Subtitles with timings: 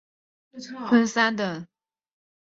[0.03, 1.67] 淡马锡勋章分三等。